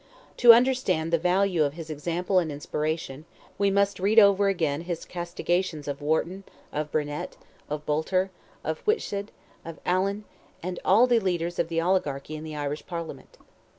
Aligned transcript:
To 0.37 0.51
understand 0.51 1.13
the 1.13 1.19
value 1.19 1.63
of 1.63 1.73
his 1.73 1.91
example 1.91 2.39
and 2.39 2.51
inspiration, 2.51 3.25
we 3.59 3.69
must 3.69 3.99
read 3.99 4.17
over 4.17 4.47
again 4.47 4.81
his 4.81 5.05
castigations 5.05 5.87
of 5.87 6.01
Wharton, 6.01 6.43
of 6.73 6.91
Burnet, 6.91 7.37
of 7.69 7.85
Boulter, 7.85 8.31
of 8.63 8.79
Whitshed, 8.85 9.29
of 9.63 9.79
Allan, 9.85 10.23
and 10.63 10.79
all 10.83 11.05
the 11.05 11.19
leaders 11.19 11.59
of 11.59 11.67
the 11.67 11.81
oligarchy, 11.81 12.35
in 12.35 12.43
the 12.43 12.55
Irish 12.55 12.83
Parliament. 12.87 13.37